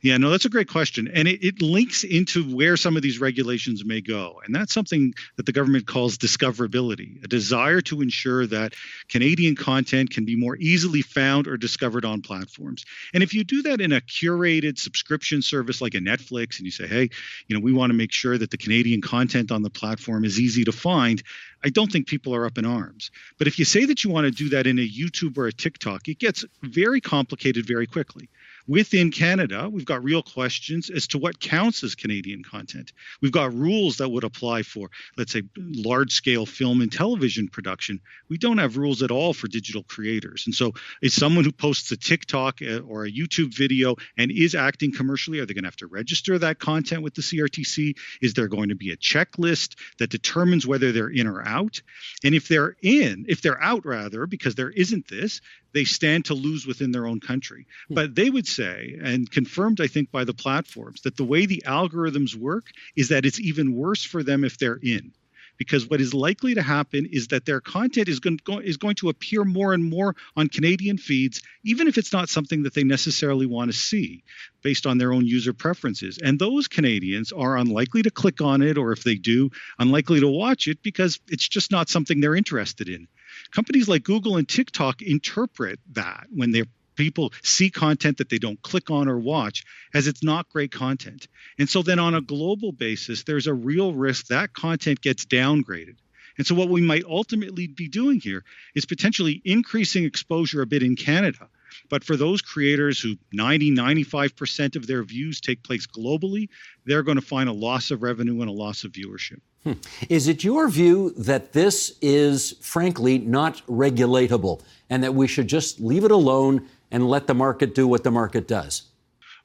Yeah, 0.00 0.16
no, 0.16 0.30
that's 0.30 0.44
a 0.44 0.50
great 0.50 0.68
question. 0.68 1.10
And 1.12 1.26
it, 1.26 1.44
it, 1.44 1.62
links 1.62 2.04
into 2.04 2.44
where 2.44 2.76
some 2.76 2.96
of 2.96 3.02
these 3.02 3.20
regulations 3.20 3.84
may 3.84 4.00
go. 4.00 4.40
And 4.44 4.54
that's 4.54 4.72
something 4.72 5.14
that 5.36 5.46
the 5.46 5.52
government 5.52 5.86
calls 5.86 6.18
discoverability, 6.18 7.22
a 7.24 7.28
desire 7.28 7.80
to 7.82 8.00
ensure 8.00 8.46
that 8.46 8.74
Canadian 9.08 9.56
content 9.56 10.10
can 10.10 10.24
be 10.24 10.36
more 10.36 10.56
easily 10.56 11.02
found 11.02 11.48
or 11.48 11.56
discovered 11.56 12.04
on 12.04 12.22
platforms. 12.22 12.84
And 13.12 13.22
if 13.22 13.34
you 13.34 13.44
do 13.44 13.62
that 13.62 13.80
in 13.80 13.92
a 13.92 14.00
curated 14.00 14.78
subscription 14.78 15.42
service 15.42 15.80
like 15.80 15.94
a 15.94 15.98
Netflix, 15.98 16.58
and 16.58 16.66
you 16.66 16.70
say, 16.70 16.86
hey, 16.86 17.10
you 17.48 17.56
know, 17.56 17.60
we 17.60 17.72
want 17.72 17.90
to 17.90 17.96
make 17.96 18.12
sure 18.12 18.38
that 18.38 18.50
the 18.50 18.58
Canadian 18.58 19.00
content 19.00 19.50
on 19.50 19.62
the 19.62 19.70
platform 19.70 20.24
is 20.24 20.38
easy 20.38 20.64
to 20.64 20.72
find, 20.72 21.22
I 21.64 21.70
don't 21.70 21.90
think 21.90 22.06
people 22.06 22.34
are 22.34 22.46
up 22.46 22.58
in 22.58 22.64
arms. 22.64 23.10
But 23.38 23.46
if 23.46 23.58
you 23.58 23.64
say 23.64 23.84
that 23.84 24.04
you 24.04 24.10
want 24.10 24.26
to 24.26 24.30
do 24.30 24.50
that 24.50 24.66
in 24.66 24.78
a 24.78 24.88
YouTube 24.88 25.38
or 25.38 25.46
a 25.46 25.52
TikTok, 25.52 26.08
it 26.08 26.18
gets 26.18 26.44
very 26.62 27.00
complicated 27.00 27.66
very 27.66 27.86
quickly. 27.86 28.28
Within 28.66 29.10
Canada, 29.10 29.68
we've 29.68 29.84
got 29.84 30.04
real 30.04 30.22
questions 30.22 30.90
as 30.90 31.08
to 31.08 31.18
what 31.18 31.40
counts 31.40 31.82
as 31.82 31.94
Canadian 31.94 32.42
content. 32.42 32.92
We've 33.20 33.32
got 33.32 33.54
rules 33.54 33.96
that 33.98 34.08
would 34.08 34.24
apply 34.24 34.62
for, 34.62 34.90
let's 35.16 35.32
say, 35.32 35.42
large 35.56 36.12
scale 36.12 36.46
film 36.46 36.80
and 36.80 36.92
television 36.92 37.48
production. 37.48 38.00
We 38.28 38.38
don't 38.38 38.58
have 38.58 38.76
rules 38.76 39.02
at 39.02 39.10
all 39.10 39.34
for 39.34 39.48
digital 39.48 39.82
creators. 39.82 40.44
And 40.46 40.54
so, 40.54 40.72
is 41.00 41.14
someone 41.14 41.44
who 41.44 41.52
posts 41.52 41.90
a 41.90 41.96
TikTok 41.96 42.60
uh, 42.62 42.78
or 42.80 43.04
a 43.04 43.10
YouTube 43.10 43.54
video 43.54 43.96
and 44.16 44.30
is 44.30 44.54
acting 44.54 44.92
commercially, 44.92 45.40
are 45.40 45.46
they 45.46 45.54
going 45.54 45.64
to 45.64 45.68
have 45.68 45.76
to 45.76 45.86
register 45.86 46.38
that 46.38 46.58
content 46.58 47.02
with 47.02 47.14
the 47.14 47.22
CRTC? 47.22 47.96
Is 48.20 48.34
there 48.34 48.48
going 48.48 48.68
to 48.68 48.76
be 48.76 48.92
a 48.92 48.96
checklist 48.96 49.76
that 49.98 50.10
determines 50.10 50.66
whether 50.66 50.92
they're 50.92 51.08
in 51.08 51.26
or 51.26 51.46
out? 51.46 51.82
And 52.24 52.34
if 52.34 52.48
they're 52.48 52.76
in, 52.82 53.26
if 53.28 53.42
they're 53.42 53.62
out 53.62 53.84
rather, 53.84 54.26
because 54.26 54.54
there 54.54 54.70
isn't 54.70 55.08
this, 55.08 55.40
they 55.72 55.84
stand 55.84 56.26
to 56.26 56.34
lose 56.34 56.66
within 56.66 56.92
their 56.92 57.06
own 57.06 57.20
country. 57.20 57.66
Hmm. 57.88 57.94
But 57.94 58.14
they 58.14 58.30
would 58.30 58.46
say, 58.54 58.98
and 59.02 59.30
confirmed, 59.30 59.80
I 59.80 59.86
think, 59.86 60.10
by 60.10 60.24
the 60.24 60.34
platforms, 60.34 61.02
that 61.02 61.16
the 61.16 61.24
way 61.24 61.46
the 61.46 61.62
algorithms 61.66 62.34
work 62.34 62.66
is 62.96 63.08
that 63.08 63.24
it's 63.24 63.40
even 63.40 63.76
worse 63.76 64.04
for 64.04 64.22
them 64.22 64.44
if 64.44 64.58
they're 64.58 64.80
in. 64.82 65.12
Because 65.58 65.88
what 65.88 66.00
is 66.00 66.14
likely 66.14 66.54
to 66.54 66.62
happen 66.62 67.06
is 67.12 67.28
that 67.28 67.44
their 67.44 67.60
content 67.60 68.08
is 68.08 68.20
going, 68.20 68.38
to, 68.38 68.58
is 68.60 68.78
going 68.78 68.96
to 68.96 69.10
appear 69.10 69.44
more 69.44 69.74
and 69.74 69.84
more 69.84 70.16
on 70.36 70.48
Canadian 70.48 70.98
feeds, 70.98 71.42
even 71.62 71.86
if 71.86 71.98
it's 71.98 72.12
not 72.12 72.28
something 72.28 72.62
that 72.64 72.74
they 72.74 72.82
necessarily 72.82 73.46
want 73.46 73.70
to 73.70 73.76
see 73.76 74.24
based 74.62 74.86
on 74.86 74.98
their 74.98 75.12
own 75.12 75.26
user 75.26 75.52
preferences. 75.52 76.18
And 76.18 76.38
those 76.38 76.68
Canadians 76.68 77.32
are 77.32 77.56
unlikely 77.56 78.02
to 78.02 78.10
click 78.10 78.40
on 78.40 78.62
it, 78.62 78.78
or 78.78 78.92
if 78.92 79.04
they 79.04 79.14
do, 79.14 79.50
unlikely 79.78 80.20
to 80.20 80.28
watch 80.28 80.66
it 80.66 80.82
because 80.82 81.20
it's 81.28 81.46
just 81.46 81.70
not 81.70 81.88
something 81.88 82.20
they're 82.20 82.34
interested 82.34 82.88
in 82.88 83.06
companies 83.50 83.88
like 83.88 84.02
Google 84.04 84.36
and 84.36 84.48
TikTok 84.48 85.02
interpret 85.02 85.80
that 85.92 86.26
when 86.30 86.50
their 86.50 86.64
people 86.94 87.32
see 87.42 87.70
content 87.70 88.18
that 88.18 88.28
they 88.28 88.38
don't 88.38 88.60
click 88.62 88.90
on 88.90 89.08
or 89.08 89.18
watch 89.18 89.64
as 89.94 90.06
it's 90.06 90.22
not 90.22 90.48
great 90.48 90.72
content. 90.72 91.28
And 91.58 91.68
so 91.68 91.82
then 91.82 91.98
on 91.98 92.14
a 92.14 92.20
global 92.20 92.72
basis, 92.72 93.24
there's 93.24 93.46
a 93.46 93.54
real 93.54 93.92
risk 93.92 94.26
that 94.28 94.52
content 94.52 95.00
gets 95.00 95.24
downgraded. 95.24 95.96
And 96.38 96.46
so 96.46 96.54
what 96.54 96.68
we 96.68 96.80
might 96.80 97.04
ultimately 97.04 97.66
be 97.66 97.88
doing 97.88 98.20
here 98.20 98.44
is 98.74 98.86
potentially 98.86 99.42
increasing 99.44 100.04
exposure 100.04 100.62
a 100.62 100.66
bit 100.66 100.82
in 100.82 100.96
Canada. 100.96 101.48
But 101.88 102.04
for 102.04 102.16
those 102.16 102.40
creators 102.40 103.00
who 103.00 103.16
90, 103.32 103.72
95% 103.72 104.76
of 104.76 104.86
their 104.86 105.02
views 105.02 105.40
take 105.40 105.62
place 105.62 105.86
globally, 105.86 106.48
they're 106.84 107.02
going 107.02 107.16
to 107.16 107.24
find 107.24 107.48
a 107.48 107.52
loss 107.52 107.90
of 107.90 108.02
revenue 108.02 108.40
and 108.40 108.48
a 108.48 108.52
loss 108.52 108.84
of 108.84 108.92
viewership. 108.92 109.40
Hmm. 109.64 109.74
Is 110.08 110.26
it 110.26 110.42
your 110.42 110.68
view 110.68 111.10
that 111.16 111.52
this 111.52 111.96
is, 112.00 112.52
frankly, 112.60 113.18
not 113.18 113.64
regulatable 113.66 114.60
and 114.90 115.04
that 115.04 115.14
we 115.14 115.28
should 115.28 115.48
just 115.48 115.80
leave 115.80 116.04
it 116.04 116.10
alone 116.10 116.68
and 116.92 117.08
let 117.08 117.26
the 117.26 117.34
market 117.34 117.74
do 117.74 117.88
what 117.88 118.04
the 118.04 118.10
market 118.12 118.46
does? 118.46 118.82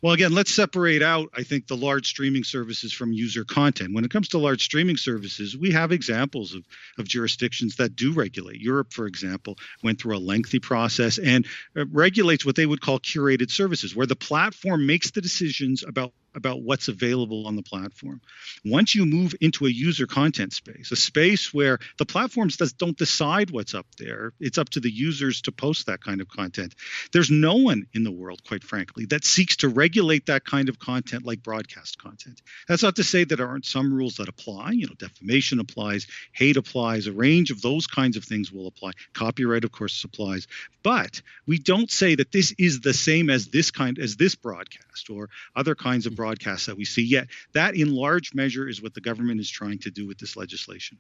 Well, 0.04 0.14
again, 0.14 0.32
let's 0.32 0.54
separate 0.54 1.02
out, 1.02 1.30
I 1.36 1.42
think, 1.42 1.66
the 1.66 1.76
large 1.76 2.08
streaming 2.08 2.44
services 2.44 2.94
from 2.94 3.12
user 3.12 3.44
content. 3.44 3.96
When 3.96 4.06
it 4.06 4.12
comes 4.12 4.28
to 4.30 4.38
large 4.38 4.64
streaming 4.64 4.98
services, 4.98 5.58
we 5.58 5.72
have 5.72 5.92
examples 5.92 6.54
of, 6.54 6.64
of 7.00 7.08
jurisdictions 7.08 7.78
that 7.78 7.96
do 7.96 8.14
regulate. 8.14 8.62
Europe, 8.62 8.94
for 8.94 9.08
example, 9.08 9.58
went 9.82 10.00
through 10.00 10.16
a 10.16 10.20
lengthy 10.20 10.60
process 10.60 11.18
and 11.18 11.48
uh, 11.76 11.86
regulates 11.88 12.46
what 12.46 12.56
they 12.56 12.68
would 12.68 12.82
call 12.82 13.00
curated 13.00 13.50
services, 13.50 13.96
where 13.96 14.06
the 14.06 14.16
platform 14.16 14.86
makes 14.86 15.10
the 15.10 15.22
decisions 15.22 15.84
about 15.84 16.14
about 16.36 16.62
what's 16.62 16.88
available 16.88 17.48
on 17.48 17.56
the 17.56 17.64
platform. 17.64 18.22
Once 18.64 18.94
you 18.94 19.06
move 19.06 19.34
into 19.42 19.66
a 19.66 19.70
user 19.70 20.06
content 20.06 20.54
space, 20.54 20.92
a 20.92 20.96
space 20.96 21.54
where 21.54 21.80
the 21.98 22.06
platforms 22.06 22.58
does, 22.58 22.74
don't 22.74 22.98
decide 22.98 23.50
what's 23.50 23.74
up 23.74 23.88
there, 23.98 24.34
it's 24.40 24.60
up 24.60 24.70
to 24.70 24.80
the 24.80 24.92
users 24.92 25.42
to 25.42 25.52
post 25.52 25.88
that 25.88 26.02
kind 26.02 26.22
of 26.22 26.28
content. 26.28 26.76
There's 27.12 27.32
no 27.32 27.56
one 27.56 27.88
in 27.94 28.04
the 28.04 28.12
world, 28.12 28.44
quite 28.48 28.64
frankly, 28.64 29.06
that 29.08 29.26
seeks 29.26 29.58
to 29.58 29.70
regulate 29.70 30.28
that 30.28 30.46
kind 30.46 30.70
of 30.70 30.78
content 30.78 31.26
like 31.26 31.42
broadcast 31.42 31.98
content. 31.98 32.42
That's 32.68 32.84
not 32.84 32.98
to 32.98 33.04
say 33.04 33.24
that 33.24 33.36
there 33.36 33.48
aren't 33.48 33.66
some 33.66 33.92
rules 33.92 34.18
that 34.18 34.30
apply. 34.30 34.72
You 34.72 34.88
know, 34.88 34.94
defamation 34.98 35.60
applies, 35.60 36.06
hate 36.34 36.58
applies, 36.58 37.08
a 37.08 37.12
range 37.12 37.50
of 37.50 37.62
those 37.62 37.88
kinds 37.88 38.16
of 38.16 38.24
things 38.24 38.52
will 38.52 38.68
apply. 38.68 38.92
Copyright, 39.14 39.64
of 39.64 39.72
course, 39.72 40.04
applies. 40.04 40.48
But 40.84 41.22
we 41.48 41.58
don't 41.58 41.90
say 41.90 42.16
that 42.16 42.32
this 42.32 42.54
is 42.58 42.82
the 42.82 42.94
same 42.94 43.30
as 43.30 43.48
this 43.48 43.72
kind 43.72 43.98
as 43.98 44.16
this 44.16 44.36
broadcast 44.36 45.10
or 45.10 45.30
other 45.56 45.76
kinds 45.76 46.06
of 46.06 46.16
broadcast 46.16 46.27
broadcasts 46.28 46.66
that 46.66 46.78
we 46.78 46.86
see. 46.86 47.04
Yet 47.04 47.28
that, 47.54 47.76
in 47.76 47.96
large 47.96 48.34
measure, 48.34 48.68
is 48.68 48.82
what 48.82 48.94
the 48.94 49.02
government 49.02 49.40
is 49.40 49.50
trying 49.50 49.80
to 49.80 49.90
do 49.90 50.06
with 50.06 50.18
this 50.18 50.36
legislation. 50.36 50.98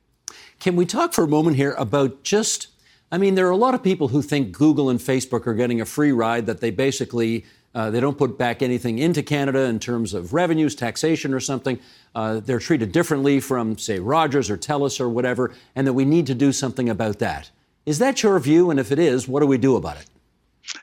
Can 0.59 0.75
we 0.75 0.85
talk 0.85 1.13
for 1.13 1.23
a 1.23 1.27
moment 1.27 1.57
here 1.57 1.73
about 1.77 2.23
just? 2.23 2.67
I 3.11 3.17
mean, 3.17 3.35
there 3.35 3.47
are 3.47 3.51
a 3.51 3.57
lot 3.57 3.73
of 3.73 3.83
people 3.83 4.09
who 4.09 4.21
think 4.21 4.51
Google 4.51 4.89
and 4.89 4.99
Facebook 4.99 5.47
are 5.47 5.53
getting 5.53 5.81
a 5.81 5.85
free 5.85 6.11
ride 6.11 6.45
that 6.45 6.59
they 6.61 6.71
basically 6.71 7.45
uh, 7.75 7.91
they 7.91 7.99
don't 7.99 8.17
put 8.17 8.37
back 8.37 8.61
anything 8.61 8.99
into 8.99 9.21
Canada 9.21 9.63
in 9.63 9.79
terms 9.79 10.13
of 10.13 10.33
revenues, 10.33 10.75
taxation, 10.75 11.33
or 11.33 11.39
something. 11.39 11.79
Uh, 12.15 12.39
they're 12.39 12.59
treated 12.59 12.91
differently 12.91 13.39
from, 13.39 13.77
say, 13.77 13.99
Rogers 13.99 14.49
or 14.49 14.57
Telus 14.57 14.99
or 14.99 15.09
whatever, 15.09 15.53
and 15.75 15.85
that 15.85 15.93
we 15.93 16.05
need 16.05 16.25
to 16.27 16.35
do 16.35 16.51
something 16.51 16.89
about 16.89 17.19
that. 17.19 17.51
Is 17.85 17.99
that 17.99 18.23
your 18.23 18.39
view? 18.39 18.71
And 18.71 18.79
if 18.79 18.91
it 18.91 18.99
is, 18.99 19.27
what 19.27 19.41
do 19.41 19.47
we 19.47 19.57
do 19.57 19.75
about 19.75 19.97
it? 19.97 20.07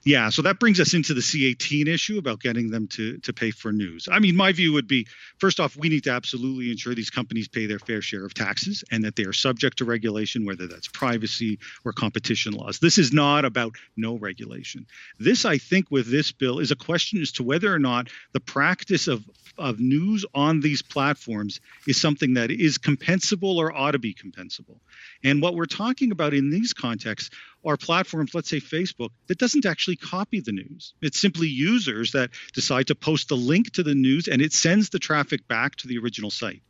Yeah, 0.04 0.30
so 0.30 0.42
that 0.42 0.58
brings 0.58 0.80
us 0.80 0.94
into 0.94 1.14
the 1.14 1.20
C18 1.20 1.88
issue 1.88 2.18
about 2.18 2.40
getting 2.40 2.70
them 2.70 2.88
to 2.88 3.18
to 3.18 3.32
pay 3.32 3.50
for 3.50 3.72
news. 3.72 4.08
I 4.10 4.18
mean, 4.18 4.36
my 4.36 4.52
view 4.52 4.72
would 4.72 4.88
be 4.88 5.06
first 5.38 5.60
off, 5.60 5.76
we 5.76 5.88
need 5.88 6.04
to 6.04 6.10
absolutely 6.10 6.70
ensure 6.70 6.94
these 6.94 7.10
companies 7.10 7.48
pay 7.48 7.66
their 7.66 7.78
fair 7.78 8.00
share 8.00 8.24
of 8.24 8.34
taxes 8.34 8.84
and 8.90 9.04
that 9.04 9.16
they 9.16 9.24
are 9.24 9.32
subject 9.32 9.78
to 9.78 9.84
regulation, 9.84 10.44
whether 10.44 10.66
that's 10.66 10.88
privacy 10.88 11.58
or 11.84 11.92
competition 11.92 12.52
laws. 12.52 12.78
This 12.78 12.98
is 12.98 13.12
not 13.12 13.44
about 13.44 13.76
no 13.96 14.16
regulation. 14.16 14.86
This, 15.18 15.44
I 15.44 15.58
think, 15.58 15.90
with 15.90 16.10
this 16.10 16.32
bill 16.32 16.58
is 16.60 16.70
a 16.70 16.76
question 16.76 17.20
as 17.20 17.32
to 17.32 17.42
whether 17.42 17.72
or 17.72 17.78
not 17.78 18.08
the 18.32 18.40
practice 18.40 19.08
of 19.08 19.24
of 19.56 19.78
news 19.78 20.24
on 20.34 20.60
these 20.60 20.82
platforms 20.82 21.60
is 21.86 22.00
something 22.00 22.34
that 22.34 22.50
is 22.50 22.78
compensable 22.78 23.56
or 23.56 23.72
ought 23.72 23.92
to 23.92 23.98
be 23.98 24.12
compensable. 24.14 24.80
And 25.22 25.40
what 25.40 25.54
we're 25.54 25.66
talking 25.66 26.10
about 26.10 26.34
in 26.34 26.50
these 26.50 26.72
contexts 26.72 27.30
are 27.64 27.76
platforms, 27.76 28.34
let's 28.34 28.48
say 28.48 28.60
Facebook, 28.60 29.10
that 29.28 29.38
doesn't 29.38 29.66
actually 29.66 29.96
copy 29.96 30.40
the 30.40 30.52
news. 30.52 30.94
It's 31.00 31.18
simply 31.18 31.48
users 31.48 32.12
that 32.12 32.30
decide 32.52 32.88
to 32.88 32.94
post 32.94 33.28
the 33.28 33.36
link 33.36 33.72
to 33.72 33.82
the 33.82 33.94
news 33.94 34.28
and 34.28 34.42
it 34.42 34.52
sends 34.52 34.90
the 34.90 34.98
traffic 34.98 35.46
back 35.48 35.76
to 35.76 35.88
the 35.88 35.98
original 35.98 36.30
site. 36.30 36.62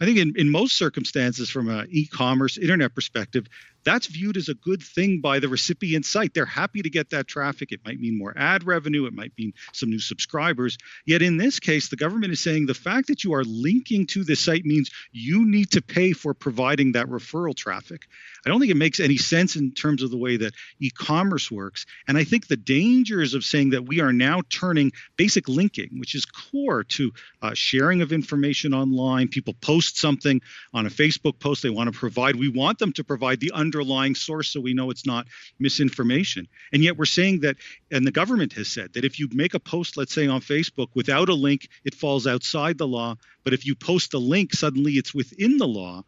I 0.00 0.04
think 0.04 0.18
in, 0.18 0.34
in 0.36 0.50
most 0.50 0.76
circumstances, 0.76 1.50
from 1.50 1.68
an 1.68 1.86
e 1.90 2.06
commerce 2.06 2.58
internet 2.58 2.94
perspective, 2.94 3.46
that's 3.84 4.06
viewed 4.06 4.36
as 4.36 4.48
a 4.48 4.54
good 4.54 4.82
thing 4.82 5.20
by 5.20 5.38
the 5.38 5.48
recipient 5.48 6.06
site. 6.06 6.34
They're 6.34 6.44
happy 6.44 6.82
to 6.82 6.90
get 6.90 7.10
that 7.10 7.26
traffic. 7.26 7.72
It 7.72 7.80
might 7.84 8.00
mean 8.00 8.18
more 8.18 8.32
ad 8.36 8.64
revenue, 8.64 9.06
it 9.06 9.12
might 9.12 9.32
mean 9.38 9.52
some 9.72 9.90
new 9.90 9.98
subscribers. 9.98 10.78
Yet 11.06 11.22
in 11.22 11.36
this 11.36 11.60
case, 11.60 11.88
the 11.88 11.96
government 11.96 12.32
is 12.32 12.40
saying 12.40 12.66
the 12.66 12.74
fact 12.74 13.08
that 13.08 13.24
you 13.24 13.34
are 13.34 13.44
linking 13.44 14.06
to 14.08 14.24
this 14.24 14.40
site 14.40 14.64
means 14.64 14.90
you 15.12 15.44
need 15.44 15.72
to 15.72 15.82
pay 15.82 16.12
for 16.12 16.34
providing 16.34 16.92
that 16.92 17.06
referral 17.06 17.54
traffic. 17.56 18.02
I 18.44 18.48
don't 18.48 18.60
think 18.60 18.72
it 18.72 18.76
makes 18.76 19.00
any 19.00 19.16
sense 19.16 19.56
in 19.56 19.72
terms 19.72 20.02
of 20.02 20.10
the 20.10 20.16
way 20.16 20.36
that 20.38 20.54
e 20.80 20.90
commerce 20.90 21.50
works. 21.50 21.86
And 22.08 22.18
I 22.18 22.24
think 22.24 22.46
the 22.46 22.56
dangers 22.56 23.34
of 23.34 23.44
saying 23.44 23.70
that 23.70 23.86
we 23.86 24.00
are 24.00 24.12
now 24.12 24.42
turning 24.50 24.92
basic 25.16 25.48
linking, 25.48 25.98
which 25.98 26.14
is 26.14 26.24
core 26.24 26.84
to 26.84 27.12
uh, 27.40 27.54
sharing 27.54 28.02
of 28.02 28.12
information 28.12 28.74
online, 28.74 29.28
people 29.28 29.54
post 29.54 29.98
something 29.98 30.40
on 30.74 30.86
a 30.86 30.90
Facebook 30.90 31.38
post 31.38 31.62
they 31.62 31.70
want 31.70 31.92
to 31.92 31.98
provide, 31.98 32.36
we 32.36 32.48
want 32.48 32.78
them 32.78 32.92
to 32.94 33.04
provide 33.04 33.40
the 33.40 33.52
underlying 33.72 34.14
source 34.14 34.50
so 34.50 34.60
we 34.60 34.74
know 34.74 34.90
it's 34.90 35.06
not 35.06 35.26
misinformation. 35.58 36.46
And 36.72 36.82
yet 36.82 36.98
we're 36.98 37.04
saying 37.06 37.40
that, 37.40 37.56
and 37.90 38.06
the 38.06 38.12
government 38.12 38.52
has 38.54 38.68
said 38.68 38.92
that 38.92 39.04
if 39.04 39.18
you 39.18 39.28
make 39.32 39.54
a 39.54 39.60
post, 39.60 39.96
let's 39.96 40.12
say 40.12 40.26
on 40.26 40.40
Facebook, 40.40 40.88
without 40.94 41.28
a 41.28 41.34
link, 41.34 41.68
it 41.84 41.94
falls 41.94 42.26
outside 42.26 42.76
the 42.76 42.86
law. 42.86 43.16
But 43.44 43.54
if 43.54 43.66
you 43.66 43.74
post 43.74 44.14
a 44.14 44.18
link, 44.18 44.52
suddenly 44.52 44.92
it's 44.92 45.14
within 45.14 45.56
the 45.56 45.66
law. 45.66 46.04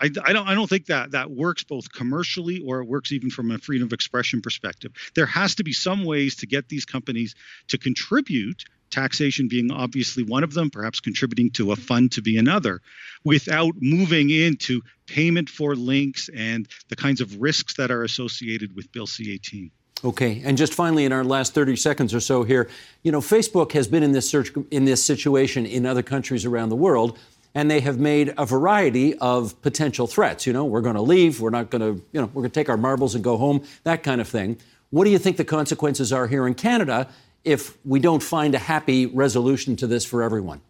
I, 0.00 0.06
I, 0.24 0.32
don't 0.32 0.46
I 0.46 0.54
don't 0.54 0.68
think 0.68 0.86
that 0.86 1.10
that 1.10 1.30
works 1.30 1.64
both 1.64 1.92
commercially 1.92 2.62
or 2.64 2.80
it 2.80 2.86
works 2.86 3.10
even 3.10 3.30
from 3.30 3.50
a 3.50 3.58
freedom 3.58 3.88
of 3.88 3.92
expression 3.92 4.40
perspective. 4.40 4.92
There 5.16 5.26
has 5.26 5.56
to 5.56 5.64
be 5.64 5.72
some 5.72 6.04
ways 6.04 6.36
to 6.36 6.46
get 6.46 6.68
these 6.68 6.84
companies 6.84 7.34
to 7.68 7.78
contribute 7.78 8.62
taxation 8.90 9.48
being 9.48 9.70
obviously 9.70 10.22
one 10.22 10.44
of 10.44 10.54
them, 10.54 10.70
perhaps 10.70 11.00
contributing 11.00 11.50
to 11.50 11.72
a 11.72 11.76
fund 11.76 12.12
to 12.12 12.22
be 12.22 12.38
another, 12.38 12.80
without 13.24 13.74
moving 13.80 14.30
into 14.30 14.80
payment 15.06 15.48
for 15.48 15.74
links 15.74 16.28
and 16.34 16.68
the 16.88 16.96
kinds 16.96 17.20
of 17.20 17.40
risks 17.40 17.74
that 17.74 17.90
are 17.90 18.04
associated 18.04 18.74
with 18.76 18.90
Bill 18.92 19.06
C 19.06 19.32
18. 19.32 19.70
Okay, 20.04 20.42
and 20.44 20.56
just 20.56 20.74
finally, 20.74 21.04
in 21.04 21.12
our 21.12 21.24
last 21.24 21.54
30 21.54 21.74
seconds 21.74 22.14
or 22.14 22.20
so 22.20 22.44
here, 22.44 22.68
you 23.02 23.10
know, 23.10 23.20
Facebook 23.20 23.72
has 23.72 23.88
been 23.88 24.04
in 24.04 24.12
this 24.12 24.30
search 24.30 24.52
in 24.70 24.84
this 24.84 25.04
situation 25.04 25.66
in 25.66 25.84
other 25.84 26.02
countries 26.02 26.44
around 26.44 26.68
the 26.68 26.76
world, 26.76 27.18
and 27.54 27.68
they 27.68 27.80
have 27.80 27.98
made 27.98 28.32
a 28.38 28.46
variety 28.46 29.18
of 29.18 29.60
potential 29.62 30.06
threats. 30.06 30.46
You 30.46 30.52
know, 30.52 30.64
we're 30.64 30.82
going 30.82 30.94
to 30.94 31.02
leave, 31.02 31.40
we're 31.40 31.50
not 31.50 31.70
going 31.70 31.80
to, 31.80 32.04
you 32.12 32.20
know, 32.20 32.26
we're 32.26 32.42
going 32.42 32.50
to 32.50 32.54
take 32.54 32.68
our 32.68 32.76
marbles 32.76 33.16
and 33.16 33.24
go 33.24 33.36
home, 33.36 33.64
that 33.82 34.04
kind 34.04 34.20
of 34.20 34.28
thing. 34.28 34.58
What 34.90 35.04
do 35.04 35.10
you 35.10 35.18
think 35.18 35.36
the 35.36 35.44
consequences 35.44 36.12
are 36.12 36.28
here 36.28 36.46
in 36.46 36.54
Canada 36.54 37.08
if 37.48 37.78
we 37.84 37.98
don't 37.98 38.22
find 38.22 38.54
a 38.54 38.58
happy 38.58 39.06
resolution 39.06 39.74
to 39.76 39.86
this 39.86 40.04
for 40.04 40.22
everyone? 40.22 40.60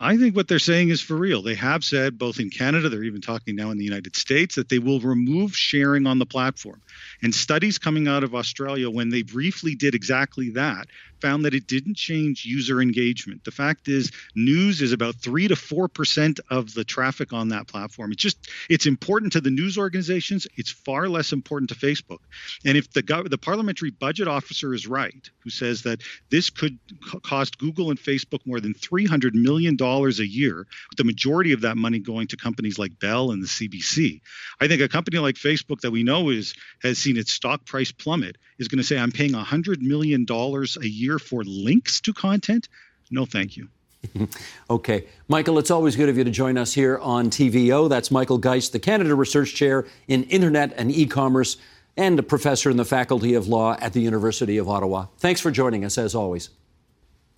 I 0.00 0.16
think 0.16 0.34
what 0.34 0.48
they're 0.48 0.58
saying 0.58 0.88
is 0.88 1.00
for 1.00 1.14
real. 1.14 1.40
They 1.40 1.54
have 1.54 1.84
said, 1.84 2.18
both 2.18 2.40
in 2.40 2.50
Canada, 2.50 2.88
they're 2.88 3.04
even 3.04 3.20
talking 3.20 3.54
now 3.54 3.70
in 3.70 3.78
the 3.78 3.84
United 3.84 4.16
States, 4.16 4.56
that 4.56 4.68
they 4.68 4.80
will 4.80 4.98
remove 4.98 5.56
sharing 5.56 6.06
on 6.06 6.18
the 6.18 6.26
platform. 6.26 6.82
And 7.22 7.32
studies 7.32 7.78
coming 7.78 8.08
out 8.08 8.24
of 8.24 8.34
Australia, 8.34 8.90
when 8.90 9.10
they 9.10 9.22
briefly 9.22 9.76
did 9.76 9.94
exactly 9.94 10.50
that, 10.50 10.88
found 11.24 11.46
that 11.46 11.54
it 11.54 11.66
didn't 11.66 11.96
change 11.96 12.44
user 12.44 12.82
engagement. 12.82 13.42
The 13.44 13.50
fact 13.50 13.88
is, 13.88 14.12
news 14.34 14.82
is 14.82 14.92
about 14.92 15.14
three 15.14 15.48
to 15.48 15.56
four 15.56 15.88
percent 15.88 16.38
of 16.50 16.74
the 16.74 16.84
traffic 16.84 17.32
on 17.32 17.48
that 17.48 17.66
platform. 17.66 18.12
It's 18.12 18.22
just 18.22 18.50
it's 18.68 18.84
important 18.84 19.32
to 19.32 19.40
the 19.40 19.50
news 19.50 19.78
organizations. 19.78 20.46
It's 20.56 20.70
far 20.70 21.08
less 21.08 21.32
important 21.32 21.70
to 21.70 21.76
Facebook. 21.76 22.18
And 22.66 22.76
if 22.76 22.92
the 22.92 23.00
the 23.30 23.38
parliamentary 23.38 23.90
budget 23.90 24.28
officer 24.28 24.74
is 24.74 24.86
right, 24.86 25.30
who 25.38 25.48
says 25.48 25.80
that 25.84 26.02
this 26.28 26.50
could 26.50 26.78
cost 27.22 27.56
Google 27.56 27.88
and 27.88 27.98
Facebook 27.98 28.40
more 28.44 28.60
than 28.60 28.74
three 28.74 29.06
hundred 29.06 29.34
million 29.34 29.76
dollars 29.76 30.20
a 30.20 30.26
year, 30.26 30.58
with 30.90 30.98
the 30.98 31.04
majority 31.04 31.54
of 31.54 31.62
that 31.62 31.78
money 31.78 32.00
going 32.00 32.26
to 32.28 32.36
companies 32.36 32.78
like 32.78 32.98
Bell 33.00 33.30
and 33.30 33.42
the 33.42 33.46
CBC, 33.46 34.20
I 34.60 34.68
think 34.68 34.82
a 34.82 34.88
company 34.88 35.18
like 35.18 35.36
Facebook 35.36 35.80
that 35.80 35.90
we 35.90 36.02
know 36.02 36.28
is 36.28 36.52
has 36.82 36.98
seen 36.98 37.16
its 37.16 37.32
stock 37.32 37.64
price 37.64 37.92
plummet 37.92 38.36
is 38.58 38.68
going 38.68 38.78
to 38.78 38.84
say, 38.84 38.98
"I'm 38.98 39.12
paying 39.12 39.32
hundred 39.32 39.82
million 39.82 40.24
dollars 40.24 40.76
a 40.80 40.88
year." 40.88 41.18
for 41.18 41.42
links 41.44 42.00
to 42.02 42.12
content, 42.12 42.68
no 43.10 43.26
thank 43.26 43.56
you. 43.56 43.68
okay. 44.70 45.06
Michael, 45.28 45.58
it's 45.58 45.70
always 45.70 45.96
good 45.96 46.08
of 46.08 46.18
you 46.18 46.24
to 46.24 46.30
join 46.30 46.58
us 46.58 46.72
here 46.74 46.98
on 46.98 47.30
TVO. 47.30 47.88
That's 47.88 48.10
Michael 48.10 48.38
Geist, 48.38 48.72
the 48.72 48.78
Canada 48.78 49.14
Research 49.14 49.54
Chair 49.54 49.86
in 50.08 50.24
Internet 50.24 50.74
and 50.76 50.92
E 50.92 51.06
commerce 51.06 51.56
and 51.96 52.18
a 52.18 52.22
professor 52.22 52.70
in 52.70 52.76
the 52.76 52.84
Faculty 52.84 53.34
of 53.34 53.48
Law 53.48 53.76
at 53.80 53.92
the 53.92 54.00
University 54.00 54.58
of 54.58 54.68
Ottawa. 54.68 55.06
Thanks 55.18 55.40
for 55.40 55.50
joining 55.50 55.84
us, 55.84 55.96
as 55.96 56.14
always. 56.14 56.50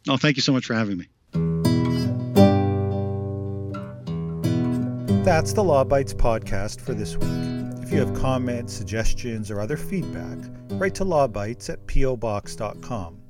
Oh, 0.09 0.17
thank 0.17 0.37
you 0.37 0.43
so 0.43 0.53
much 0.53 0.67
for 0.67 0.75
having 0.75 0.99
me. 0.99 1.09
That's 5.25 5.53
the 5.53 5.65
Law 5.65 5.85
Bytes 5.85 6.15
podcast 6.15 6.81
for 6.81 6.95
this 6.95 7.17
week. 7.17 7.56
If 7.87 7.93
you 7.93 8.01
have 8.01 8.15
comments, 8.15 8.73
suggestions, 8.73 9.49
or 9.49 9.61
other 9.61 9.77
feedback, 9.77 10.39
write 10.71 10.97
to 10.97 11.05
lawbytes 11.05 11.71
at 11.71 11.87
pobox.com. 11.87 13.23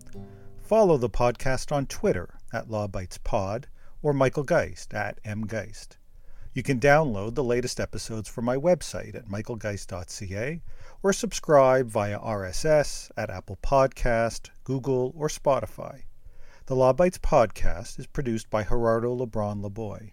Follow 0.62 0.96
the 0.96 1.10
podcast 1.10 1.72
on 1.72 1.84
Twitter 1.84 2.38
at 2.54 2.66
LawBytesPod 2.66 3.64
or 4.00 4.14
Michael 4.14 4.44
Geist 4.44 4.94
at 4.94 5.22
mgeist. 5.25 5.98
You 6.54 6.62
can 6.62 6.80
download 6.80 7.34
the 7.34 7.44
latest 7.44 7.78
episodes 7.78 8.30
from 8.30 8.46
my 8.46 8.56
website 8.56 9.14
at 9.14 9.28
michaelgeist.ca 9.28 10.62
or 11.02 11.12
subscribe 11.12 11.88
via 11.88 12.18
RSS 12.18 13.10
at 13.14 13.28
Apple 13.28 13.58
Podcast, 13.62 14.48
Google, 14.64 15.12
or 15.14 15.28
Spotify. 15.28 16.04
The 16.64 16.76
Law 16.76 16.94
Bytes 16.94 17.18
podcast 17.18 17.98
is 17.98 18.06
produced 18.06 18.48
by 18.48 18.64
Gerardo 18.64 19.14
Lebron 19.14 19.62
Laboy. 19.62 20.12